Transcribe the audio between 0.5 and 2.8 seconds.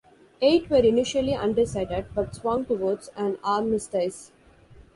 were initially undecided but swung